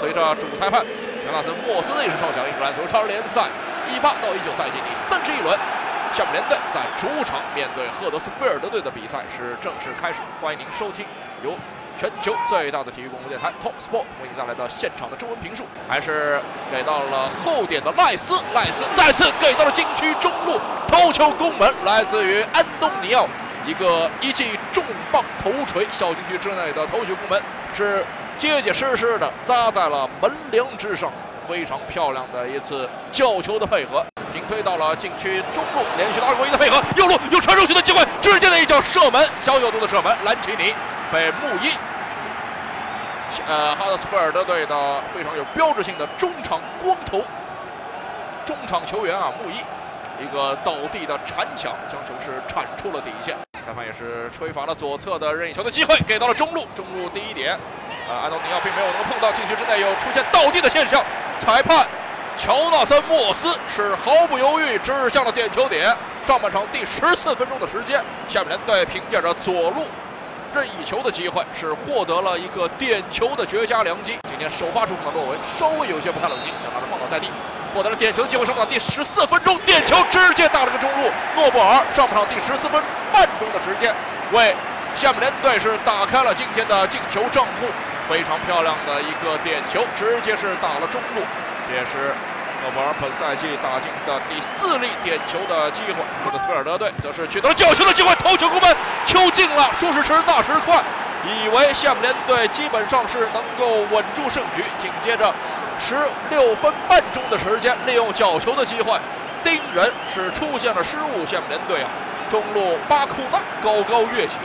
[0.00, 0.82] 随着主裁判
[1.22, 3.44] 乔纳森·莫斯内是哨响，英格兰足超联赛
[3.86, 5.54] 一八到一九赛季第三十一轮，
[6.10, 10.20] 厦门联队在主场面对赫德斯菲尔德队的比赛是正式开始。
[10.40, 11.04] 欢迎您收听
[11.44, 11.54] 由
[11.98, 16.40] 全球最大的体育广播电台 Top Sport 为您带来的现场的中文评述，还是
[16.72, 20.58] 给到了后点的赖斯，赖斯再次给到了禁区中路
[20.88, 23.28] 头球攻门，来自于安东尼奥，
[23.66, 24.82] 一个一记重
[25.12, 27.42] 磅头锤，小禁区之内的头球攻门
[27.74, 28.02] 是。
[28.40, 31.12] 结结实实的扎在了门梁之上，
[31.46, 40.74] 非常漂亮的一次角球的配合，平推到了禁区中路，连续的二过一的配合，右路有传出去的机会，直接的一脚射门，小角度的射门，兰奇尼
[41.12, 41.68] 被木一，
[43.46, 47.22] 呃，哈德斯菲尔德队的非常有标志性的中场光头，
[48.46, 49.56] 中场球员啊，木一，
[50.24, 53.36] 一个倒地的铲抢，将球是铲出了底线，
[53.66, 57.58] 裁判也是吹罚了左侧的任意球的机会，给到了中路，中路第一点。
[58.10, 61.00] 啊，安东尼奥并没有能够碰到禁区之内，有出现倒地的现象。
[61.38, 61.86] 裁判
[62.36, 65.96] 乔纳森·莫斯是毫不犹豫指向了点球点。
[66.26, 69.86] 上半场第十四分钟的时间，下面联队凭借着左路
[70.52, 74.18] 任意球的机会，是获得了一个点球的绝佳良机。
[74.28, 77.28] 今天首发出场的洛文稍微有些不太冷静，将他们放倒在地，
[77.72, 78.44] 获得了点球的机会。
[78.44, 81.08] 上半场第十四分钟，点球直接打了个中路。
[81.36, 83.94] 诺布尔上半场第十四分半钟的时间，
[84.32, 84.52] 为
[84.96, 87.68] 下面联队是打开了今天的进球账户。
[88.10, 91.22] 非常漂亮的一个点球，直接是打了中路，
[91.72, 92.12] 也是
[92.60, 96.02] 诺布尔本赛季打进的第四粒点球的机会。
[96.24, 99.70] 这个斯尔德队则是取得了角球的机会，头球攻门，球进了。
[99.72, 100.82] 说时迟，那时快，
[101.24, 104.64] 以为下面联队基本上是能够稳住胜局。
[104.76, 105.32] 紧接着
[105.78, 105.94] 十
[106.30, 108.98] 六分半钟的时间，利用角球的机会，
[109.44, 111.24] 盯人是出现了失误。
[111.24, 111.88] 下面联队啊，
[112.28, 114.36] 中路巴库纳高高跃起，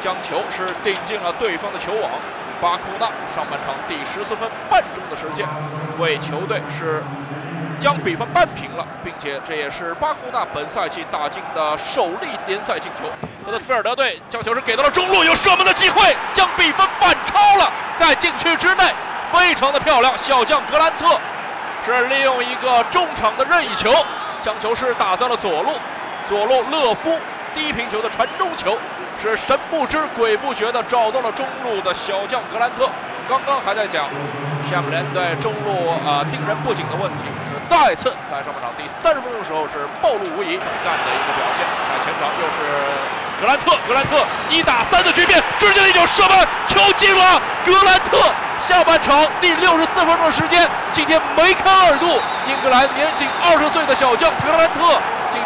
[0.00, 2.10] 将球是顶进了对方的球网。
[2.60, 5.48] 巴库纳上半场第十四分半钟的时间，
[5.98, 7.02] 为球队是
[7.78, 13.04] 将比分扳平了，并且这也是巴库纳本赛季打进的首粒联赛进球。
[13.46, 18.84] 赫德菲尔德队将球是给到了中路，有射门的机会，将比分反超了，在禁区之内，
[19.32, 20.12] 非常的漂亮。
[20.18, 21.18] 小将格兰特
[21.86, 23.90] 是利用一个中场的任意球，
[24.42, 25.72] 将球是打在了左路，
[26.26, 27.18] 左路勒夫
[27.54, 28.78] 低平球的传中球。
[29.20, 32.88] 是神不知鬼不觉地找到了中路的小将格兰特。
[33.28, 34.08] 刚刚还在讲
[34.64, 41.60] 厦门联队中路啊盯人不紧的问题，是再次在上半场第三十分钟的时候是暴露无遗，这样的一个表现。
[41.84, 42.58] 在前场又是
[43.38, 47.40] 格兰特，格兰特一打三的局面，直接一脚射门，球进了。
[47.62, 52.06] 格兰特下半场第六十四分钟的时间，今天梅开二度。
[52.48, 54.98] 英格兰年仅二十岁的小将格兰特，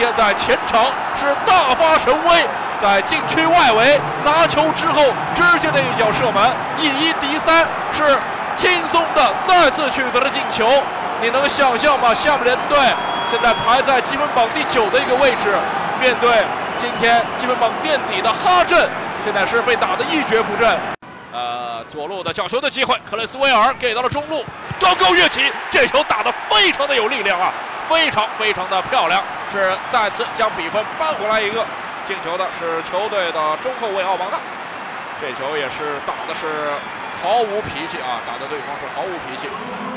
[0.00, 0.82] 天在前场
[1.14, 2.44] 是大发神威。
[2.80, 5.02] 在禁区外围拿球之后，
[5.34, 8.18] 直接的一脚射门，以一敌三，是
[8.56, 10.66] 轻松的再次取得了进球。
[11.20, 12.14] 你能想象吗？
[12.14, 12.78] 下面联队
[13.30, 15.54] 现在排在积分榜第九的一个位置，
[16.00, 16.42] 面对
[16.78, 18.88] 今天积分榜垫底的哈镇，
[19.22, 20.78] 现在是被打得一蹶不振。
[21.34, 24.42] 呃，左路的角球的机会，克雷斯维尔给到了中路，
[24.80, 27.52] 高高跃起，这球打得非常的有力量啊，
[27.90, 29.20] 非常非常的漂亮，
[29.50, 31.66] 是再次将比分扳回来一个。
[32.06, 34.38] 进球的是球队的中后卫奥邦纳，
[35.20, 36.70] 这球也是打的是
[37.20, 39.48] 毫无脾气啊，打的对方是毫无脾气。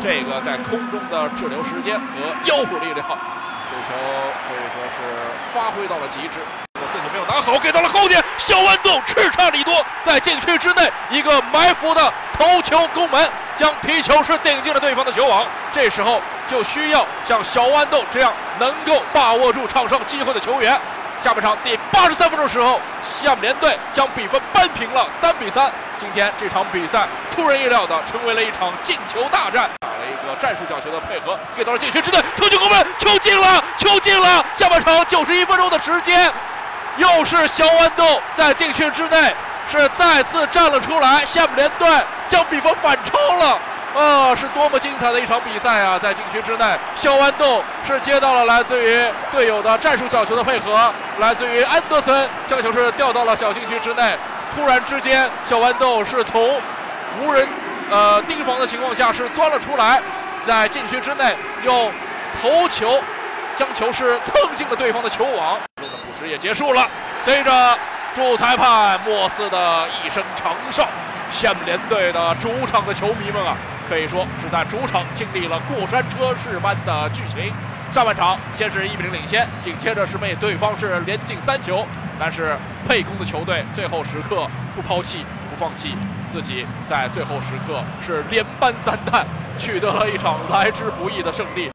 [0.00, 3.94] 这个在空中的滞留时间和腰部力量，这球
[4.48, 4.98] 可以说是
[5.52, 6.40] 发挥到了极致。
[6.90, 15.46] 自己没有拿好，给到了后点，小豌豆叱咤里多，在禁区之内一个埋伏的头球攻门，将皮球是顶进了对方的球网。
[15.70, 20.78] 这时候就需要像小豌豆这样能够把握住场上机会的球员。
[21.18, 25.70] 下半场第八十三分钟时候，厦门联队将比分扳平了三比三。
[25.96, 34.44] 今天这场比赛出人意料的成为了一场进球大战，打了一个战术角球的配合，给到了禁区之内，头球攻门，球进了，球进了。
[34.52, 36.28] 下半场九十一分钟的时间，
[36.96, 39.32] 又是小豌豆在禁区之内
[39.68, 41.88] 是再次站了出来，厦门联队
[42.26, 43.60] 将比分反超了。
[43.94, 45.98] 啊，是多么精彩的一场比赛啊！
[45.98, 54.16] 在禁区之内，小豌豆是接到了来自于队友的战术角球的配合，来自于安德森将球是调到了小禁区之内。
[54.54, 56.58] 突然之间，小豌豆是从
[57.20, 57.46] 无人
[57.90, 60.00] 呃盯防的情况下是钻了出来，
[60.46, 61.92] 在禁区之内用
[62.40, 62.98] 头球
[63.54, 65.58] 将球是蹭进了对方的球网。
[65.76, 65.86] 补
[66.18, 66.88] 时也结束了，
[67.22, 67.78] 随着
[68.14, 70.88] 主裁判莫斯的一声长哨，
[71.30, 73.54] 厦门联队的主场的球迷们啊！
[73.92, 77.52] 可以说是在主场经历了过山车式般的剧情。
[77.92, 81.86] 上半场先是一比零领先，紧接着是被对方是连进三球，
[82.18, 82.56] 但是
[82.88, 85.94] 沛公的球队最后时刻不抛弃不放弃，
[86.26, 89.26] 自己在最后时刻是连扳三蛋，
[89.58, 91.70] 取得了一场来之不易的胜利。